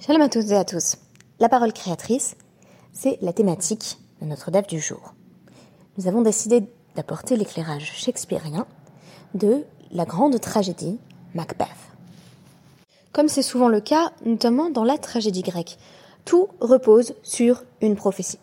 [0.00, 0.94] Shalom à toutes et à tous.
[1.40, 2.36] La parole créatrice,
[2.92, 5.12] c'est la thématique de notre DAF du jour.
[5.96, 6.62] Nous avons décidé
[6.94, 8.68] d'apporter l'éclairage shakespearien
[9.34, 11.00] de la grande tragédie
[11.34, 11.66] Macbeth.
[13.12, 15.78] Comme c'est souvent le cas, notamment dans la tragédie grecque,
[16.24, 18.38] tout repose sur une prophétie.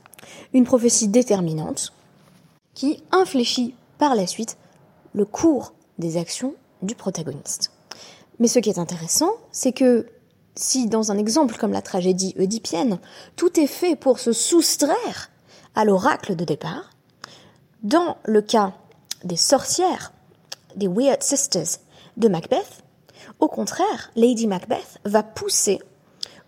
[0.53, 1.93] Une prophétie déterminante
[2.73, 4.57] qui infléchit par la suite
[5.13, 7.71] le cours des actions du protagoniste.
[8.39, 10.09] Mais ce qui est intéressant, c'est que
[10.55, 12.99] si dans un exemple comme la tragédie oedipienne,
[13.35, 15.29] tout est fait pour se soustraire
[15.75, 16.89] à l'oracle de départ,
[17.83, 18.73] dans le cas
[19.23, 20.13] des sorcières,
[20.75, 21.79] des Weird Sisters
[22.17, 22.83] de Macbeth,
[23.39, 25.79] au contraire, Lady Macbeth va pousser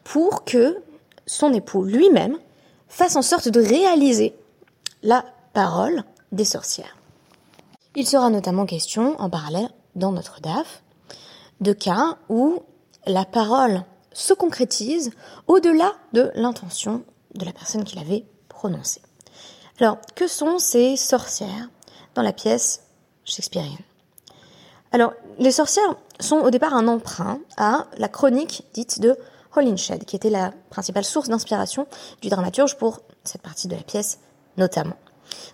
[0.04, 0.82] pour que
[1.26, 2.38] son époux lui-même
[2.88, 4.34] fasse en sorte de réaliser
[5.04, 6.96] la parole des sorcières.
[7.96, 10.82] Il sera notamment question, en parallèle, dans notre DAF,
[11.60, 12.60] de cas où
[13.06, 13.84] la parole
[14.18, 15.12] se concrétise
[15.46, 17.04] au-delà de l'intention
[17.36, 19.02] de la personne qui l'avait prononcée.
[19.80, 21.70] Alors, que sont ces sorcières
[22.16, 22.82] dans la pièce
[23.26, 23.78] shakespearienne?
[24.92, 29.16] Alors, les sorcières sont au départ un emprunt à la chronique dite de
[29.56, 31.88] Holinshed, qui était la principale source d'inspiration
[32.22, 34.20] du dramaturge pour cette partie de la pièce
[34.58, 34.98] notamment.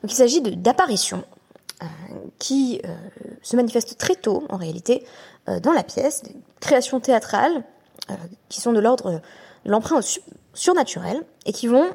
[0.01, 1.25] Donc il s'agit d'apparitions
[1.81, 1.85] euh,
[2.39, 2.95] qui euh,
[3.41, 5.05] se manifestent très tôt en réalité
[5.49, 7.65] euh, dans la pièce, des créations théâtrales
[8.49, 9.21] qui sont de l'ordre
[9.65, 10.01] de l'emprunt
[10.53, 11.89] surnaturel et qui vont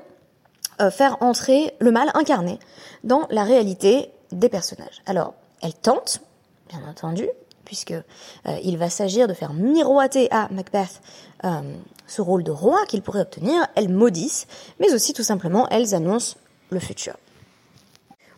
[0.81, 2.59] euh, faire entrer le mal incarné
[3.05, 5.03] dans la réalité des personnages.
[5.07, 6.21] Alors, elle tente,
[6.69, 7.29] bien entendu,
[7.65, 8.03] puisque euh,
[8.63, 11.01] il va s'agir de faire miroiter à Macbeth
[12.07, 13.65] ce rôle de roi qu'il pourrait obtenir.
[13.77, 14.47] Elles maudissent,
[14.81, 16.37] mais aussi tout simplement elles annoncent
[16.71, 17.15] le futur.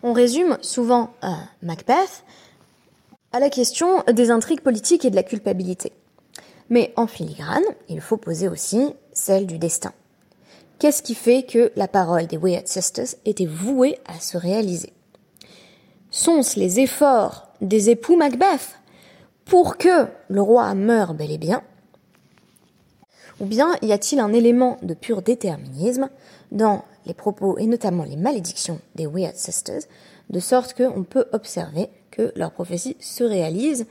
[0.02, 1.10] On résume souvent
[1.62, 2.24] Macbeth
[3.32, 5.92] à la question des intrigues politiques et de la culpabilité.
[6.70, 9.92] Mais en filigrane, il faut poser aussi celle du destin.
[10.78, 14.92] Qu'est-ce qui fait que la parole des Weird Sisters était vouée à se réaliser?
[16.10, 18.78] Sont-ce les efforts des époux Macbeth
[19.44, 21.62] pour que le roi meure bel et bien?
[23.40, 26.08] Ou bien y a-t-il un élément de pur déterminisme
[26.52, 29.82] dans les propos et notamment les malédictions des Weird Sisters,
[30.30, 33.86] de sorte qu'on peut observer que leur prophétie se réalise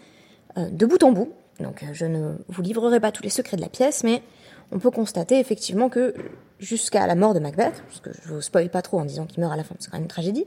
[0.57, 3.57] euh, de bout en bout donc euh, je ne vous livrerai pas tous les secrets
[3.57, 4.23] de la pièce, mais
[4.71, 6.13] on peut constater effectivement que
[6.59, 9.39] jusqu'à la mort de Macbeth, parce que je vous spoil pas trop en disant qu'il
[9.41, 10.45] meurt à la fin, c'est quand même une tragédie,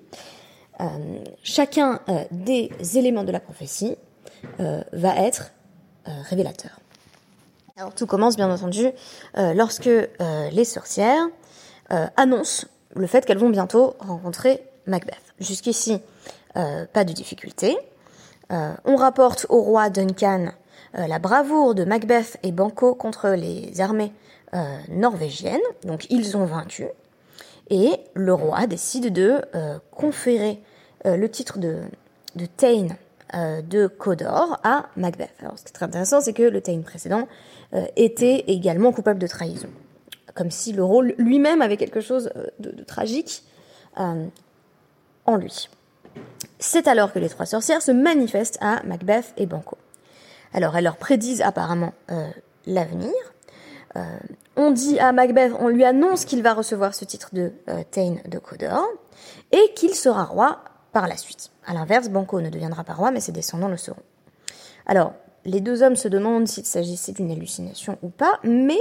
[0.81, 0.85] euh,
[1.43, 3.97] chacun euh, des éléments de la prophétie
[4.59, 5.53] va être
[6.29, 6.81] révélateur.
[7.77, 8.89] Alors tout commence bien entendu
[9.37, 9.89] lorsque
[10.51, 11.29] les sorcières
[12.17, 15.23] annoncent le fait qu'elles vont bientôt rencontrer Macbeth.
[15.39, 16.01] Jusqu'ici,
[16.55, 17.79] pas de difficulté.
[18.51, 20.51] on rapporte au roi Duncan
[20.95, 24.13] la bravoure de Macbeth et Banco contre les armées
[24.55, 25.61] euh, norvégiennes.
[25.85, 26.87] Donc ils ont vaincu.
[27.71, 30.61] Et le roi décide de euh, conférer
[31.05, 31.81] le titre de,
[32.37, 32.97] de Thane
[33.35, 35.33] de Codor à Macbeth.
[35.41, 37.27] Alors ce qui est très intéressant, c'est que le Thane précédent
[37.97, 39.71] était également coupable de trahison.
[40.35, 42.31] Comme si le rôle lui-même avait quelque chose
[42.61, 43.43] de, de tragique
[43.97, 45.69] en lui.
[46.59, 49.77] C'est alors que les trois sorcières se manifestent à Macbeth et Banco.
[50.53, 52.29] Alors, elles leur prédisent apparemment euh,
[52.67, 53.13] l'avenir.
[53.97, 54.05] Euh,
[54.57, 58.21] on dit à Macbeth, on lui annonce qu'il va recevoir ce titre de euh, Thane
[58.27, 58.87] de Codor
[59.51, 60.61] et qu'il sera roi
[60.93, 61.51] par la suite.
[61.67, 64.03] À l'inverse, Banco ne deviendra pas roi, mais ses descendants le seront.
[64.87, 65.15] Alors,
[65.45, 68.81] les deux hommes se demandent s'il s'agissait d'une hallucination ou pas, mais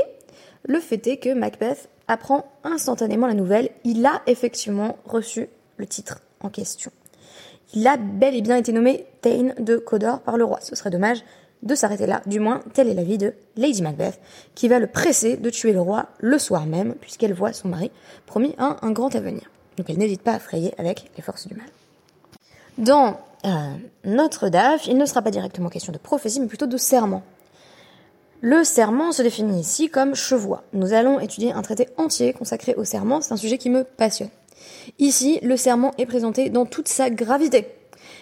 [0.68, 3.70] le fait est que Macbeth apprend instantanément la nouvelle.
[3.84, 6.92] Il a effectivement reçu le titre en question.
[7.74, 10.60] Il a bel et bien été nommé Thane de Codor par le roi.
[10.62, 11.24] Ce serait dommage
[11.64, 14.20] de s'arrêter là, du moins telle est la vie de Lady Macbeth,
[14.56, 17.92] qui va le presser de tuer le roi le soir même, puisqu'elle voit son mari
[18.26, 19.50] promis un, un grand avenir.
[19.78, 21.68] Donc elle n'hésite pas à frayer avec les forces du mal.
[22.78, 23.50] Dans euh,
[24.06, 27.24] notre DAF, il ne sera pas directement question de prophétie, mais plutôt de serment.
[28.42, 30.64] Le serment se définit ici comme chevois.
[30.74, 34.30] Nous allons étudier un traité entier consacré au serment, c'est un sujet qui me passionne.
[35.00, 37.68] Ici, le serment est présenté dans toute sa gravité.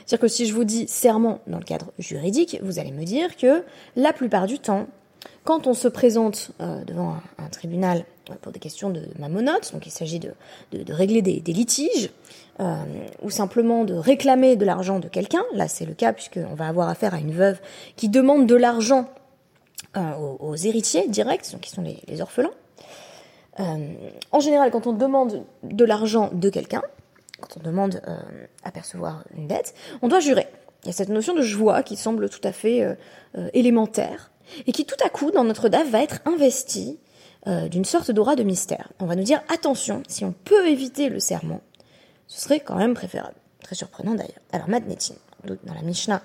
[0.09, 3.37] C'est-à-dire que si je vous dis serment dans le cadre juridique, vous allez me dire
[3.37, 3.63] que
[3.95, 4.87] la plupart du temps,
[5.43, 9.85] quand on se présente euh, devant un, tribunal euh, pour des questions de mamonotes, donc
[9.85, 10.33] il s'agit de,
[10.89, 12.09] régler des, litiges,
[12.59, 12.73] euh,
[13.21, 16.89] ou simplement de réclamer de l'argent de quelqu'un, là c'est le cas puisqu'on va avoir
[16.89, 17.59] affaire à une veuve
[17.95, 19.07] qui demande de l'argent
[19.95, 22.49] aux, héritiers directs, donc qui sont les orphelins.
[23.59, 26.81] en général, quand on demande de l'argent de quelqu'un,
[27.39, 28.17] quand on demande euh,
[28.63, 30.47] à percevoir une dette, on doit jurer.
[30.83, 32.95] Il y a cette notion de joie qui semble tout à fait euh,
[33.37, 34.31] euh, élémentaire
[34.65, 36.99] et qui tout à coup, dans notre DAF, va être investie
[37.45, 38.91] d'une sorte d'aura de mystère.
[38.99, 41.61] On va nous dire attention, si on peut éviter le serment,
[42.27, 43.35] ce serait quand même préférable.
[43.63, 44.41] Très surprenant d'ailleurs.
[44.51, 45.15] Alors Madnetin,
[45.45, 46.21] dans la Mishnah,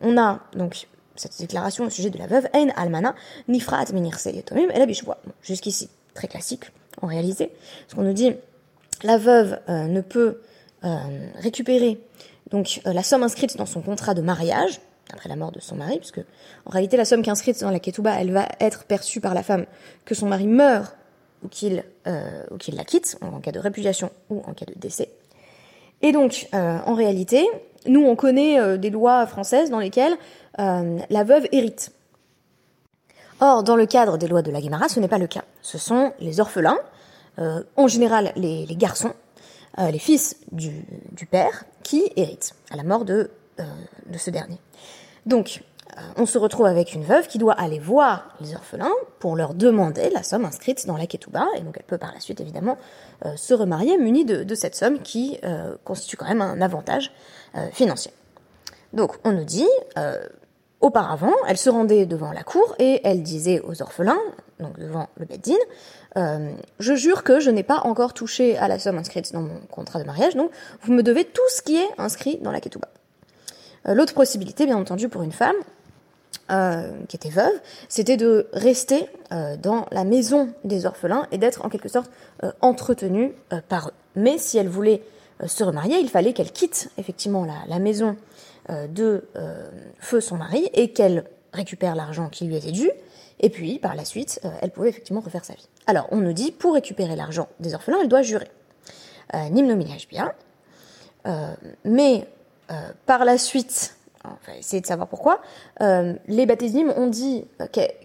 [0.00, 3.14] on a donc cette déclaration au sujet de la veuve, Ein almana
[3.46, 4.86] nifrat yetomim et la
[5.42, 6.64] Jusqu'ici, très classique
[7.02, 7.52] en réalité.
[7.82, 8.32] Parce qu'on nous dit,
[9.02, 10.40] la veuve ne peut
[11.40, 11.98] récupérer
[12.50, 14.80] donc la somme inscrite dans son contrat de mariage,
[15.12, 16.20] après la mort de son mari, puisque
[16.66, 19.34] en réalité la somme qui est inscrite dans la ketouba, elle va être perçue par
[19.34, 19.66] la femme
[20.04, 20.96] que son mari meurt
[21.42, 24.74] ou qu'il euh, ou qu'il la quitte, en cas de répudiation ou en cas de
[24.76, 25.10] décès.
[26.02, 27.46] Et donc, euh, en réalité,
[27.86, 30.16] nous on connaît euh, des lois françaises dans lesquelles
[30.56, 31.90] la veuve hérite.
[33.40, 35.42] Or, dans le cadre des lois de la Guémara, ce n'est pas le cas.
[35.62, 36.78] Ce sont les orphelins,
[37.38, 39.12] en général les, garçons,
[39.78, 44.58] les fils du, père, qui héritent à la mort de, de ce dernier.
[45.26, 45.62] Donc,
[45.96, 49.54] euh, on se retrouve avec une veuve qui doit aller voir les orphelins pour leur
[49.54, 52.78] demander la somme inscrite dans la ketouba, et donc elle peut par la suite évidemment
[53.24, 57.12] euh, se remarier munie de, cette somme qui euh, constitue quand même un avantage
[57.72, 58.10] financier.
[58.92, 59.68] Donc on nous dit,
[60.80, 64.18] auparavant, elle se rendait devant la cour et elle disait aux orphelins,
[64.60, 65.54] donc devant le beddin,
[66.78, 70.00] je jure que je n'ai pas encore touché à la somme inscrite dans mon contrat
[70.00, 70.50] de mariage, donc
[70.82, 72.88] vous me devez tout ce qui est inscrit dans la ketouba.
[73.88, 75.56] Euh, l'autre possibilité, bien entendu, pour une femme
[76.50, 77.52] euh, qui était veuve,
[77.88, 82.10] c'était de rester euh, dans la maison des orphelins et d'être en quelque sorte
[82.60, 83.32] entretenue
[83.68, 83.92] par eux.
[84.16, 85.02] Mais si elle voulait
[85.46, 88.16] se remarier, il fallait qu'elle quitte effectivement la, maison
[88.68, 89.24] de
[89.98, 91.24] feu son mari et qu'elle
[91.54, 92.90] récupère l'argent qui lui était dû.
[93.40, 95.68] Et puis, par la suite, elle pouvait effectivement refaire sa vie.
[95.86, 98.48] Alors, on nous dit, pour récupérer l'argent des orphelins, elle doit jurer.
[99.34, 99.48] Euh,
[100.08, 100.32] bien.
[101.84, 102.26] mais
[102.70, 102.74] euh,
[103.06, 105.42] par la suite, on va essayer de savoir pourquoi,
[105.82, 107.44] euh, les baptismes ont dit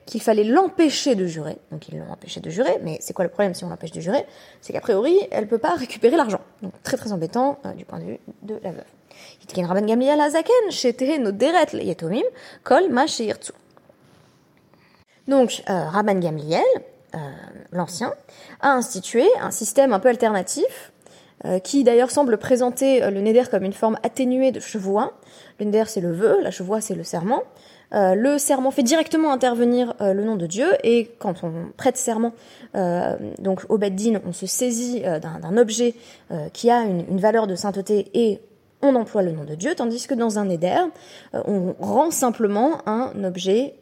[0.05, 1.57] qu'il fallait l'empêcher de jurer.
[1.71, 4.01] Donc ils l'ont empêché de jurer, mais c'est quoi le problème si on l'empêche de
[4.01, 4.25] jurer?
[4.61, 6.41] C'est qu'a priori, elle peut pas récupérer l'argent.
[6.61, 8.83] Donc très très embêtant euh, du point de vue de la veuve.
[12.63, 13.05] kol ma
[15.29, 16.61] Donc Rabban Gamliel,
[17.71, 18.13] l'ancien,
[18.61, 20.91] a institué un système un peu alternatif
[21.45, 25.13] euh, qui d'ailleurs semble présenter euh, le neder comme une forme atténuée de chevois.
[25.59, 27.43] Le neder c'est le vœu, la chevoie c'est le serment.
[27.93, 32.33] Euh, le serment fait directement intervenir le nom de Dieu et quand on prête serment,
[33.39, 35.95] donc au beddin, on se saisit d'un objet
[36.53, 38.41] qui a une, valeur de sainteté et
[38.83, 40.83] on emploie le nom de Dieu, tandis que dans un neder,
[41.33, 43.73] on rend simplement un objet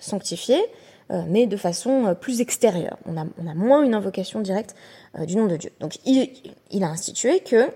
[0.00, 0.66] sanctifié euh,
[1.10, 2.96] mais de façon euh, plus extérieure.
[3.06, 4.74] On a, on a moins une invocation directe
[5.18, 5.70] euh, du nom de Dieu.
[5.80, 6.30] Donc il,
[6.70, 7.68] il a institué que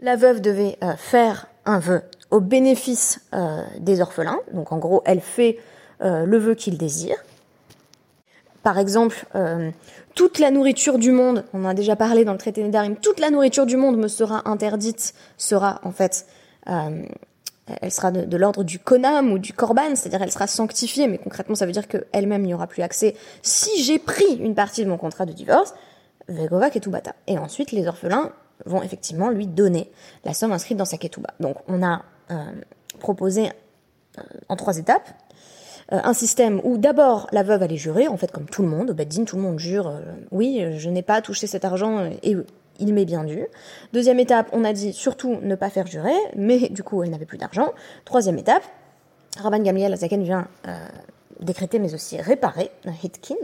[0.00, 2.00] la veuve devait faire un vœu
[2.30, 3.20] au bénéfice
[3.78, 4.40] des orphelins.
[4.54, 5.58] Donc en gros, elle fait
[6.00, 7.16] le vœu qu'il désire.
[8.62, 9.26] Par exemple,
[10.14, 13.20] toute la nourriture du monde, on en a déjà parlé dans le traité Nédarim, toute
[13.20, 16.26] la nourriture du monde me sera interdite, sera en fait
[17.66, 21.54] elle sera de, l'ordre du konam ou du korban, c'est-à-dire elle sera sanctifiée, mais concrètement
[21.54, 24.98] ça veut dire qu'elle-même n'y aura plus accès si j'ai pris une partie de mon
[24.98, 25.74] contrat de divorce,
[26.28, 27.14] vegova ketubata.
[27.26, 28.32] Et ensuite les orphelins
[28.66, 29.90] vont effectivement lui donner
[30.24, 31.30] la somme inscrite dans sa ketuba.
[31.40, 32.36] Donc on a euh,
[33.00, 33.48] proposé
[34.18, 35.08] euh, en trois étapes
[35.92, 38.90] euh, un système où d'abord la veuve allait jurer, en fait comme tout le monde,
[38.90, 42.36] au Beddin tout le monde jure, oui je n'ai pas touché cet argent et
[42.78, 43.46] il m'est bien dû.
[43.92, 47.26] Deuxième étape, on a dit surtout ne pas faire jurer, mais du coup elle n'avait
[47.26, 47.72] plus d'argent.
[48.04, 48.64] Troisième étape,
[49.38, 50.76] Rabban Gamliel Azaken vient euh,
[51.40, 52.70] décréter mais aussi réparer,
[53.02, 53.34] hitkin,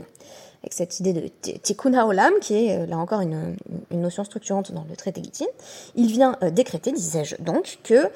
[0.62, 1.28] avec cette idée de
[1.62, 3.56] tikkun haolam, qui est euh, là encore une,
[3.90, 5.46] notion structurante dans le traité Gittin.
[5.94, 8.10] Il vient euh, décréter, disais-je donc, que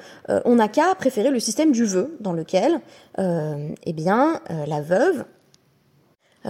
[0.45, 2.79] on n'a qu'à préférer le système du vœu, dans lequel,
[3.17, 5.25] eh bien, la veuve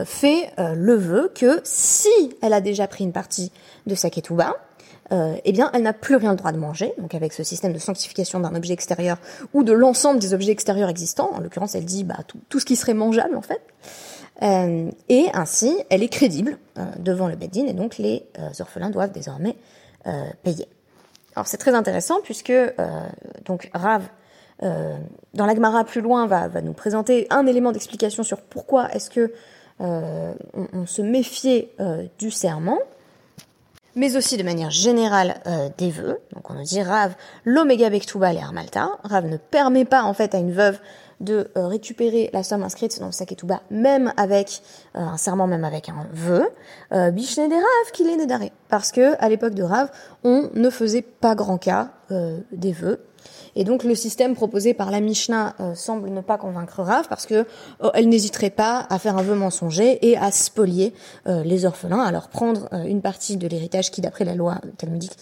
[0.04, 2.10] fait le vœu que si
[2.42, 3.52] elle a déjà pris une partie
[3.86, 4.56] de sa ketouba,
[5.12, 6.94] euh, eh bien, elle n'a plus rien le droit de manger.
[6.98, 9.18] Donc, avec ce système de sanctification d'un objet extérieur
[9.54, 12.18] ou de l'ensemble des objets extérieurs existants, en l'occurrence, elle dit bah,
[12.50, 13.62] tout, ce qui serait mangeable en fait.
[14.42, 18.90] Euh, et ainsi, elle est crédible euh, devant le Beddin, et donc les euh, orphelins
[18.90, 19.56] doivent désormais
[20.08, 20.12] euh,
[20.44, 20.68] payer.
[21.36, 22.54] Alors, c'est très intéressant puisque
[23.44, 24.04] donc Rav
[24.62, 29.34] dans l'Agmara plus loin va, va nous présenter un élément d'explication sur pourquoi est-ce que
[29.80, 31.72] on, on, se méfiait
[32.18, 32.80] du serment
[33.96, 36.20] mais aussi de manière générale euh, des vœux.
[36.34, 37.16] Donc on nous dit Rav,
[37.46, 38.90] l'oméga bektuba et armalta.
[39.04, 40.80] Rav ne permet pas en fait à une veuve
[41.22, 44.62] de euh, récupérer la somme inscrite dans le sac Ketouba, même avec
[44.96, 46.46] euh, un serment, même avec un vœu.
[46.92, 48.52] Euh, Bishne des Rav qu'il est nédaré.
[48.68, 49.90] Parce que à l'époque de Rav,
[50.26, 51.92] on ne faisait pas grand cas
[52.52, 53.04] des vœux.
[53.56, 57.26] Et donc le système proposé par la Mishnah euh, semble ne pas convaincre Rav parce
[57.26, 57.46] que
[57.82, 60.94] oh, elle n'hésiterait pas à faire un vœu mensonger et à spolier
[61.28, 64.56] euh, les orphelins, à leur prendre euh, une partie de l'héritage qui, d'après la loi
[64.78, 65.18] talmudique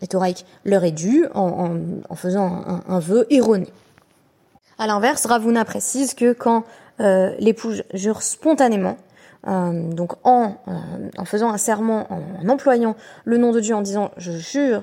[0.00, 1.76] et thoraïque, leur est dû en,
[2.14, 3.68] faisant un, vœu erroné.
[4.78, 6.64] À l'inverse, Ravuna précise que quand
[6.98, 8.96] l'épouse jure spontanément,
[9.46, 10.56] donc en,
[11.24, 14.82] faisant un serment, en employant le nom de Dieu, en disant je jure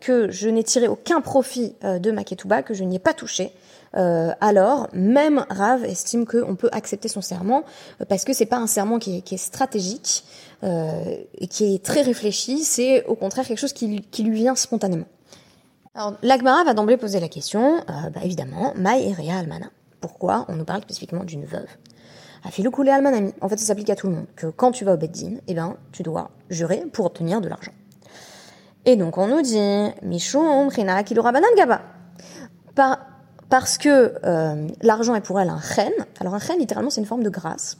[0.00, 3.14] que je n'ai tiré aucun profit euh, de ma ketouba, que je n'y ai pas
[3.14, 3.52] touché,
[3.96, 7.64] euh, alors même Rav estime qu'on peut accepter son serment
[8.08, 10.24] parce que c'est pas un serment qui est, qui est stratégique
[10.64, 15.06] et qui est très réfléchi, c'est au contraire quelque chose qui, qui lui vient spontanément.
[15.96, 19.66] Alors l'Agmara va d'emblée poser la question, bah, évidemment, Maï et Almana.
[20.00, 21.66] Pourquoi on nous parle spécifiquement d'une veuve?
[22.44, 23.32] Afiloukoulé Almanami.
[23.40, 24.26] En fait, ça s'applique à tout le monde.
[24.36, 27.72] Que quand tu vas au Beddin, eh ben, tu dois jurer pour obtenir de l'argent.
[28.84, 31.82] Et donc on nous dit Mishum Rina Kilorabanan Gaba.
[33.48, 35.92] parce que euh, l'argent est pour elle un chen.
[36.18, 37.78] Alors un chen, littéralement, c'est une forme de grâce.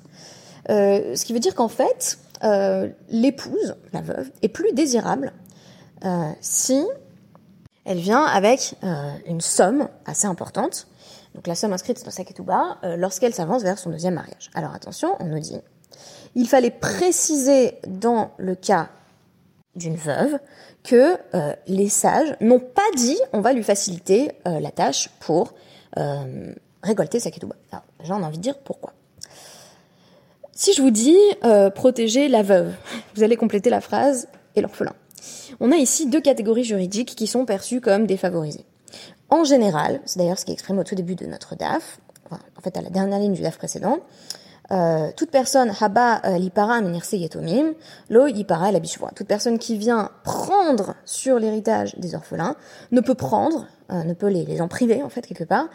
[0.71, 5.33] Euh, ce qui veut dire qu'en fait, euh, l'épouse, la veuve, est plus désirable
[6.41, 6.85] si
[7.85, 8.75] elle vient avec
[9.27, 10.89] une somme assez importante.
[11.37, 14.51] Donc la somme inscrite dans sa ketouba lorsqu'elle s'avance vers son deuxième mariage.
[14.55, 15.61] Alors attention, on nous dit,
[16.35, 18.89] il fallait préciser dans le cas
[19.77, 20.39] d'une veuve
[20.83, 25.55] que euh, les sages n'ont pas dit on va lui faciliter euh, la tâche pour
[25.99, 26.53] euh,
[26.83, 27.57] récolter sa ketouba.
[27.71, 28.93] Alors, j'en ai envie de dire pourquoi.
[30.55, 31.19] Si je vous dis
[31.75, 32.73] protéger la veuve,
[33.15, 34.93] vous allez compléter la phrase et l'orphelin.
[35.61, 38.65] On a ici deux catégories juridiques qui sont perçues comme défavorisées.
[39.31, 41.99] En général, c'est d'ailleurs ce qui est exprimé au tout début de notre DAF,
[42.31, 44.01] en fait à la dernière ligne du DAF précédent,
[44.71, 47.75] euh, toute personne haba euh, lipara minirse yetomim
[48.09, 52.55] lo yipara la toute personne qui vient prendre sur l'héritage des orphelins
[52.93, 55.69] ne peut prendre euh, ne peut les, les en priver en fait quelque part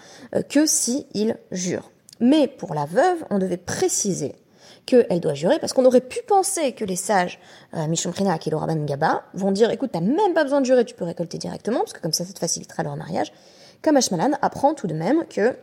[0.49, 1.91] que si il jure.
[2.21, 4.35] Mais pour la veuve on devait préciser
[4.85, 7.39] qu'elle doit jurer parce qu'on aurait pu penser que les sages
[7.73, 11.05] Mishumrina et Rabban Gaba vont dire écoute t'as même pas besoin de jurer tu peux
[11.05, 13.33] récolter directement parce que comme ça ça te facilitera leur mariage
[13.81, 15.55] comme Ashmalan apprend tout de même que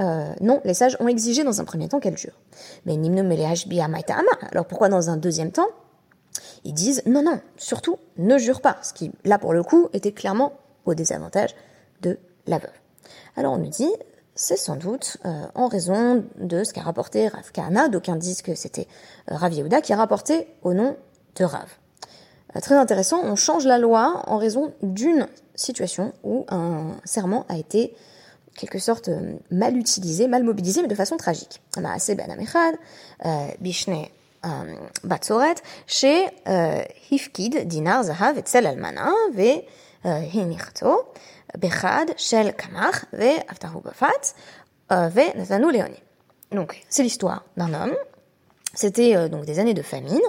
[0.00, 2.38] euh, non, les sages ont exigé dans un premier temps qu'elle jure.
[2.84, 2.96] Mais
[4.50, 5.68] alors pourquoi dans un deuxième temps
[6.64, 10.12] Ils disent non, non, surtout ne jure pas, ce qui, là pour le coup, était
[10.12, 11.54] clairement au désavantage
[12.02, 12.70] de la veuve.
[13.36, 13.90] Alors on nous dit,
[14.34, 18.54] c'est sans doute euh, en raison de ce qu'a rapporté Rav Kahana, d'aucuns disent que
[18.54, 18.88] c'était
[19.30, 20.96] euh, Rav Yehuda qui a rapporté au nom
[21.36, 21.68] de Rav.
[22.60, 27.94] très intéressant, on change la loi en raison d'une situation où un serment a été
[28.54, 31.60] quelque sorte euh, mal utilisé, mal mobilisé, mais de façon tragique.
[31.76, 31.90] Ben euh,
[34.44, 35.54] euh,
[35.86, 36.28] chez
[37.10, 39.64] hifkid dinar zahav etzel almana, ve
[40.04, 41.12] hinichto,
[41.58, 44.34] bechad shel kamach, ve aftahu bafat,
[44.90, 45.96] ve natanu leoni.
[46.52, 47.96] Donc, c'est l'histoire d'un homme
[48.74, 50.20] c'était euh, donc des années de famine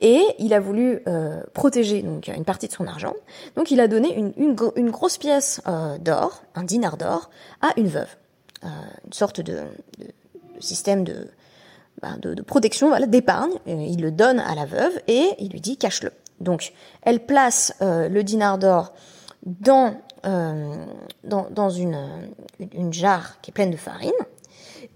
[0.00, 3.14] et il a voulu euh, protéger donc une partie de son argent.
[3.56, 7.30] Donc il a donné une, une, une grosse pièce euh, d'or, un dinar d'or,
[7.60, 8.16] à une veuve,
[8.64, 8.68] euh,
[9.04, 9.52] une sorte de,
[9.98, 11.28] de, de système de,
[12.00, 13.52] bah, de, de, protection, voilà, d'épargne.
[13.66, 16.12] Il le donne à la veuve et il lui dit cache-le.
[16.40, 18.94] Donc elle place le dinar d'or
[19.44, 21.98] dans, dans, dans une,
[22.72, 24.10] une jarre qui est pleine de farine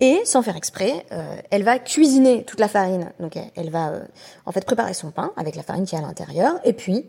[0.00, 3.12] et sans faire exprès, euh, elle va cuisiner toute la farine.
[3.20, 4.00] Donc elle, va euh,
[4.44, 6.54] en fait préparer son pain avec la farine qui est à l'intérieur.
[6.64, 7.06] Et puis,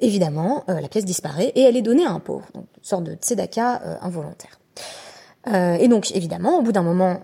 [0.00, 3.04] évidemment, euh, la pièce disparaît et elle est donnée à un pauvre, donc une sorte
[3.04, 4.58] de tzedaka involontaire.
[5.46, 7.20] et donc, évidemment, au bout d'un moment,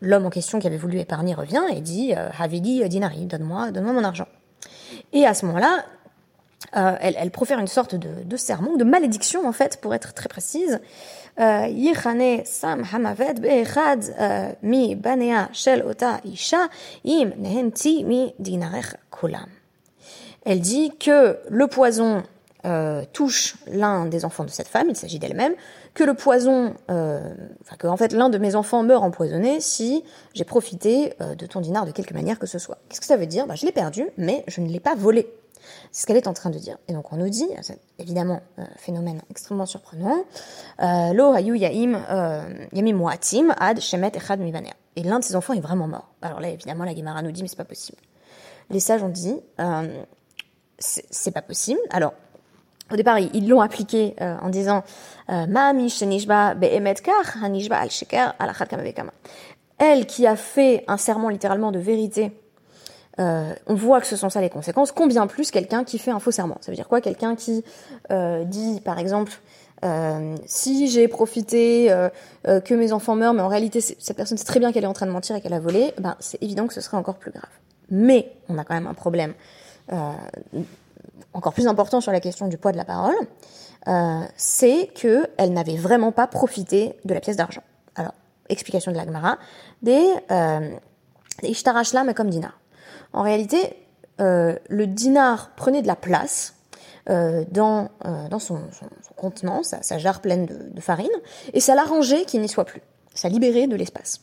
[0.00, 4.04] l'homme en question qui avait voulu épargner revient et dit Havidi dinari, donne-moi, donne-moi mon
[4.04, 4.26] argent.
[5.12, 5.84] Et à ce moment-là,
[6.76, 10.80] euh, elle, profère une sorte de, sermon, de malédiction en fait, pour être très précise.
[20.44, 22.22] Elle dit que le poison
[22.64, 25.54] euh, touche l'un des enfants de cette femme, il s'agit d'elle-même,
[25.94, 27.20] que le poison, euh,
[27.60, 30.04] enfin que en fait l'un de mes enfants meurt empoisonné si
[30.34, 32.78] j'ai profité de ton dinar de quelque manière que ce soit.
[32.88, 33.46] Qu'est-ce que ça veut dire?
[33.46, 35.28] Ben, je l'ai perdu, mais je ne l'ai pas volé.
[35.90, 36.78] C'est ce qu'elle est en train de dire.
[36.88, 37.48] Et donc on nous dit,
[37.98, 40.24] évidemment, euh, phénomène extrêmement surprenant,
[40.80, 42.42] euh, Lo hayu euh,
[42.72, 44.40] yamim muatim ad shemet echad.
[44.96, 46.08] Et l'un de ses enfants est vraiment mort.
[46.20, 47.98] Alors là, évidemment, la Gemara nous dit, mais c'est pas possible.
[48.70, 50.02] Les sages ont dit, euh,
[50.78, 51.80] c'est pas possible.
[51.90, 52.14] Alors,
[52.90, 54.82] au départ, ils l'ont appliqué euh, en disant
[59.78, 62.32] Elle qui a fait un serment littéralement de vérité
[63.18, 64.92] euh, on voit que ce sont ça les conséquences.
[64.92, 67.64] Combien plus quelqu'un qui fait un faux serment Ça veut dire quoi Quelqu'un qui
[68.10, 69.32] euh, dit, par exemple,
[69.84, 72.08] euh, si j'ai profité euh,
[72.46, 74.88] euh, que mes enfants meurent, mais en réalité cette personne sait très bien qu'elle est
[74.88, 77.16] en train de mentir et qu'elle a volé, ben c'est évident que ce serait encore
[77.16, 77.50] plus grave.
[77.90, 79.34] Mais on a quand même un problème
[81.34, 83.14] encore plus important sur la question du poids de la parole,
[84.36, 87.62] c'est que elle n'avait vraiment pas profité de la pièce d'argent.
[87.96, 88.14] Alors
[88.48, 89.36] explication de la Gemara,
[89.82, 90.06] des
[91.42, 92.61] ishtarashla mais comme dinar.
[93.12, 93.76] En réalité,
[94.18, 96.54] le dinar prenait de la place
[97.10, 101.10] euh, dans, euh, dans son, son, contenant, sa, jarre pleine de, farine,
[101.52, 102.80] et ça l'arrangeait qu'il n'y soit plus.
[103.12, 104.20] Ça libérait de l'espace.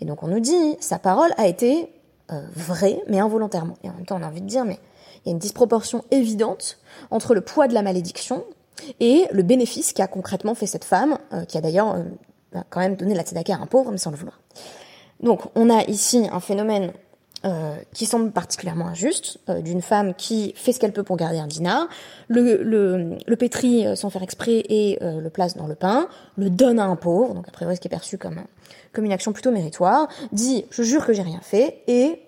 [0.00, 1.92] Et donc on nous dit, sa parole a été
[2.32, 3.74] euh, vraie, mais involontairement.
[3.84, 4.78] Et en même temps, on a envie de dire, mais
[5.24, 6.78] il y a une disproportion évidente
[7.10, 8.42] entre le poids de la malédiction
[9.00, 11.18] et le bénéfice qu'a concrètement fait cette femme,
[11.48, 12.02] qui a d'ailleurs
[12.70, 14.40] quand même donné la tzedaka à un pauvre, mais sans le vouloir.
[15.20, 16.92] Donc on a ici un phénomène
[17.44, 21.38] euh, qui semble particulièrement injuste, euh, d'une femme qui fait ce qu'elle peut pour garder
[21.38, 21.88] un dinar,
[22.28, 26.48] le, le, le pétrit euh, sans faire exprès et le place dans le pain, le
[26.50, 28.40] donne à un pauvre, donc après ce qui est perçu comme,
[28.92, 32.22] comme une action plutôt méritoire, dit je jure que j'ai rien fait, et,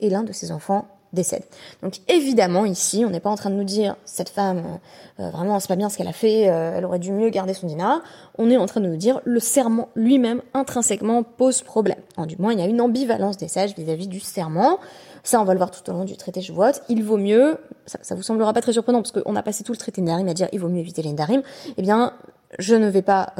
[0.00, 1.42] et l'un de ses enfants décède.
[1.82, 5.30] Donc évidemment ici, on n'est pas en train de nous dire cette femme euh, euh,
[5.30, 7.66] vraiment c'est pas bien ce qu'elle a fait, euh, elle aurait dû mieux garder son
[7.66, 8.00] dinar.
[8.38, 11.98] On est en train de nous dire le serment lui-même intrinsèquement pose problème.
[12.26, 14.78] du moins, il y a une ambivalence des sages vis-à-vis du serment.
[15.22, 16.80] Ça, on va le voir tout au long du traité Shavuot.
[16.88, 19.72] Il vaut mieux, ça, ça vous semblera pas très surprenant parce qu'on a passé tout
[19.72, 21.42] le traité Ndarim à dire il vaut mieux éviter les Ndarim.
[21.76, 22.14] Eh bien,
[22.58, 23.34] je ne vais pas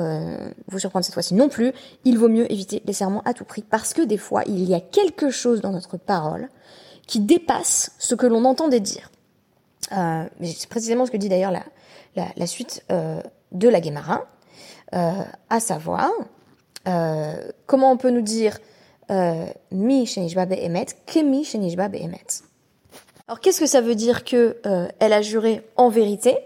[0.69, 1.73] vous surprendre cette fois-ci non plus.
[2.05, 4.75] Il vaut mieux éviter les serments à tout prix parce que des fois, il y
[4.75, 6.49] a quelque chose dans notre parole
[7.11, 9.11] qui dépasse ce que l'on entendait dire.
[9.91, 11.65] Euh, c'est précisément ce que dit d'ailleurs la,
[12.37, 14.29] la, suite euh, de la Guémara,
[14.95, 16.11] euh, à savoir
[17.67, 18.59] comment on peut nous dire
[19.71, 22.43] mi shenishba be'emet kemi shenishba be'emet.
[23.27, 24.57] Alors qu'est-ce que ça veut dire que
[24.99, 26.39] elle a juré en vérité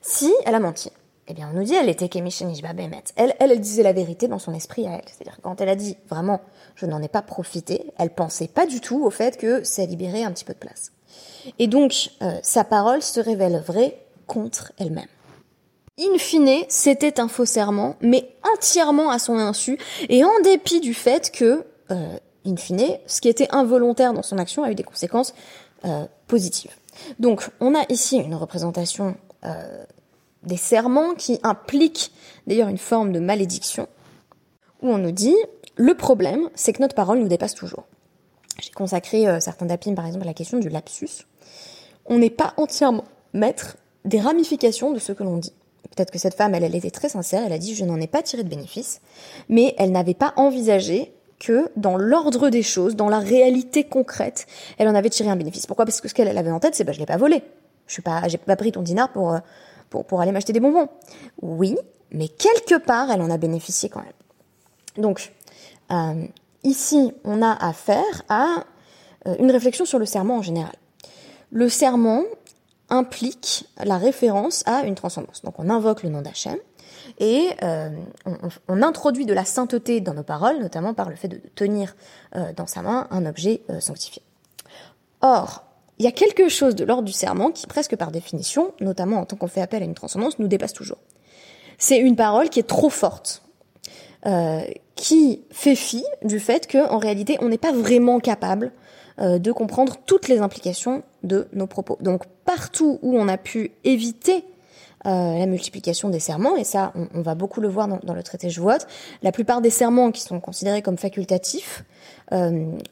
[0.00, 0.90] si elle a menti?
[1.26, 4.52] Eh bien, on nous dit, elle était elle, elle, elle disait la vérité dans son
[4.52, 5.04] esprit à elle.
[5.06, 6.40] C'est-à-dire, quand elle a dit, vraiment,
[6.74, 10.24] je n'en ai pas profité, elle pensait pas du tout au fait que ça libérait
[10.24, 10.92] un petit peu de place.
[11.58, 15.08] Et donc, euh, sa parole se révèle vraie contre elle-même.
[15.98, 20.92] In fine, c'était un faux serment, mais entièrement à son insu, et en dépit du
[20.92, 24.82] fait que, euh, in fine, ce qui était involontaire dans son action a eu des
[24.82, 25.34] conséquences
[25.84, 26.74] euh, positives.
[27.18, 29.84] Donc, on a ici une représentation euh,
[30.46, 32.12] des serments qui impliquent
[32.46, 33.88] d'ailleurs une forme de malédiction,
[34.82, 35.36] où on nous dit
[35.76, 37.84] le problème, c'est que notre parole nous dépasse toujours.
[38.60, 41.26] J'ai consacré euh, certains dapim par exemple à la question du lapsus.
[42.06, 45.52] On n'est pas entièrement maître des ramifications de ce que l'on dit.
[45.94, 48.22] Peut-être que cette femme, elle, était très sincère, elle a dit je n'en ai pas
[48.22, 49.00] tiré de bénéfice,
[49.48, 54.46] mais elle n'avait pas envisagé que dans l'ordre des choses, dans la réalité concrète,
[54.78, 55.66] elle en avait tiré un bénéfice.
[55.66, 55.84] Pourquoi?
[55.84, 57.42] Parce que ce qu'elle avait en tête, c'est bah je l'ai pas volé.
[57.86, 59.38] Je suis pas, pas pris ton dinar pour euh,
[59.90, 60.88] pour, aller m'acheter des bonbons.
[61.42, 61.76] Oui,
[62.10, 64.12] mais quelque part, elle en a bénéficié quand même.
[64.96, 65.32] Donc,
[65.90, 66.26] euh,
[66.62, 68.64] ici, on a affaire à
[69.26, 70.74] euh, une réflexion sur le serment en général.
[71.50, 72.22] Le serment
[72.90, 75.42] implique la référence à une transcendance.
[75.42, 76.58] Donc, on invoque le nom d'Hachem
[77.18, 77.90] et euh,
[78.68, 81.96] on, introduit de la sainteté dans nos paroles, notamment par le fait de tenir
[82.56, 84.22] dans sa main un objet sanctifié.
[85.20, 85.64] Or,
[85.98, 89.24] il y a quelque chose de l'ordre du serment qui, presque par définition, notamment en
[89.24, 90.98] tant qu'on fait appel à une transcendance, nous dépasse toujours.
[91.78, 93.42] C'est une parole qui est trop forte,
[94.26, 94.62] euh,
[94.96, 98.72] qui fait fi du fait qu'en réalité, on n'est pas vraiment capable
[99.20, 101.98] euh, de comprendre toutes les implications de nos propos.
[102.00, 104.44] Donc, partout où on a pu éviter
[105.06, 108.50] euh, la multiplication des serments, et ça, on, va beaucoup le voir dans, le traité
[108.50, 108.70] Jouot,
[109.22, 111.84] la plupart des serments qui sont considérés comme facultatifs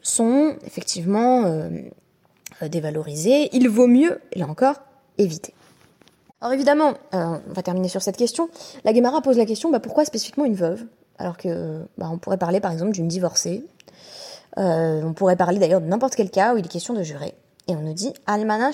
[0.03, 1.69] sont effectivement
[2.69, 4.75] dévalorisé, il vaut mieux, là encore,
[5.17, 5.53] éviter.
[6.41, 8.49] Alors évidemment, euh, on va terminer sur cette question.
[8.83, 10.83] La Guémara pose la question, bah, pourquoi spécifiquement une veuve?
[11.17, 13.63] Alors que bah, on pourrait parler par exemple d'une divorcée.
[14.57, 17.33] Euh, on pourrait parler d'ailleurs de n'importe quel cas où il est question de jurer.
[17.67, 18.71] Et on nous dit Almana.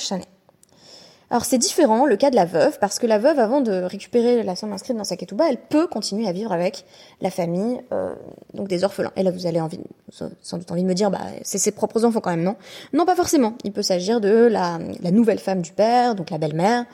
[1.32, 4.42] Alors c'est différent le cas de la veuve, parce que la veuve, avant de récupérer
[4.42, 6.86] la somme inscrite dans sa ketouba, elle peut continuer à vivre avec
[7.22, 8.16] la famille, euh,
[8.56, 9.12] donc des orphelins.
[9.16, 12.04] Et là, vous allez envie, sans doute envie de me dire, bah c'est ses propres
[12.04, 12.56] enfants quand même, non?
[12.94, 13.54] Non, pas forcément.
[13.64, 14.80] Il peut s'agir de la,
[15.12, 16.86] nouvelle femme du père, donc la belle-mère,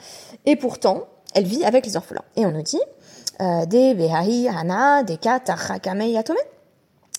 [0.44, 2.24] et pourtant, elle vit avec les orphelins.
[2.36, 2.80] Et on nous dit,
[3.40, 6.36] euh, des behahi hana, des yatome.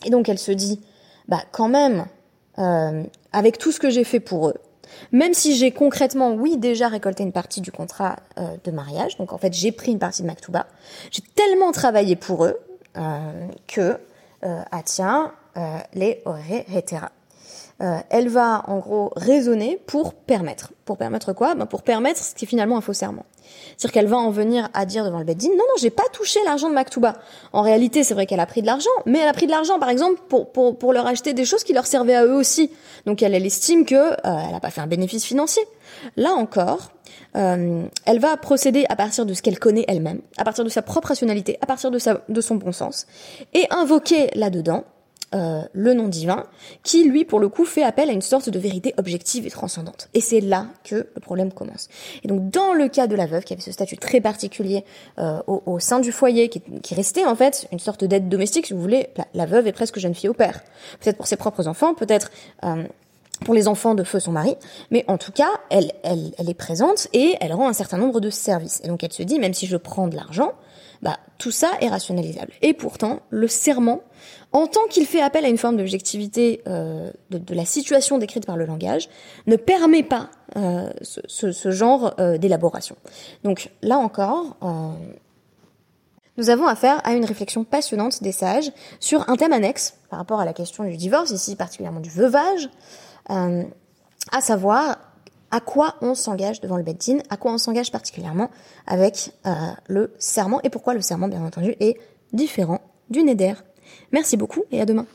[0.06, 0.82] Et donc elle se dit,
[1.28, 2.06] bah quand même,
[2.60, 4.56] euh, avec tout ce que j'ai fait pour eux,
[5.12, 9.34] même si j'ai concrètement, oui, déjà récolté une partie du contrat euh, de mariage, donc
[9.34, 10.68] en fait j'ai pris une partie de Maktuba,
[11.12, 12.58] j'ai tellement travaillé pour eux
[12.98, 13.98] euh, que,
[14.44, 15.34] euh, ah tiens,
[15.94, 16.22] les.
[17.82, 20.74] Euh, elle va en gros raisonner pour permettre.
[20.86, 21.54] Pour permettre quoi?
[21.54, 23.26] Ben Pour permettre ce qui est finalement un faux serment.
[23.78, 26.40] C'est-à-dire qu'elle va en venir à dire devant le Beddin, non, non, j'ai pas touché
[26.46, 27.14] l'argent de Maktouba.
[27.54, 29.80] En réalité, c'est vrai qu'elle a pris de l'argent, mais elle a pris de l'argent,
[29.80, 32.72] par exemple, pour, pour, pour leur acheter des choses qui leur servaient à eux aussi.
[33.06, 35.64] Donc elle, elle estime que euh, elle n'a pas fait un bénéfice financier.
[36.16, 36.92] Là encore,
[37.36, 40.82] euh, elle va procéder à partir de ce qu'elle connaît elle-même, à partir de sa
[40.82, 43.06] propre rationalité, à partir de, sa, de son bon sens,
[43.54, 44.84] et invoquer là-dedans
[45.36, 46.46] euh, le nom divin,
[46.84, 50.08] qui lui, pour le coup, fait appel à une sorte de vérité objective et transcendante.
[50.14, 51.90] Et c'est là que le problème commence.
[52.24, 54.86] Et donc, dans le cas de la veuve, qui avait ce statut très particulier
[55.20, 58.74] euh, au, sein du foyer, qui, qui, restait en fait une sorte d'aide domestique, si
[58.74, 60.62] vous voulez, la, veuve est presque jeune fille au père.
[61.02, 62.32] Peut-être pour ses propres enfants, peut-être
[62.64, 62.84] euh,
[63.46, 64.56] pour les enfants de feu son mari,
[64.92, 68.20] mais en tout cas, elle, elle, elle est présente et elle rend un certain nombre
[68.20, 68.82] de services.
[68.84, 70.54] Et donc elle se dit, même si je prends de l'argent,
[71.02, 72.54] bah, tout ça est rationalisable.
[72.62, 74.02] Et pourtant, le serment,
[74.52, 78.58] en tant qu'il fait appel à une forme d'objectivité euh, de, la situation décrite par
[78.58, 79.10] le langage,
[79.46, 82.96] ne permet pas euh, ce, ce, genre euh, d'élaboration.
[83.44, 84.92] Donc là encore, euh,
[86.38, 90.40] nous avons affaire à une réflexion passionnante des sages sur un thème annexe par rapport
[90.40, 92.70] à la question du divorce, ici particulièrement du veuvage,
[93.30, 93.64] euh,
[94.32, 94.98] à savoir
[95.52, 98.50] à quoi on s'engage devant le Beddin, à quoi on s'engage particulièrement
[98.86, 99.52] avec euh,
[99.88, 101.98] le serment et pourquoi le serment, bien entendu, est
[102.34, 103.54] différent du Neder.
[104.12, 105.06] Merci beaucoup et à demain.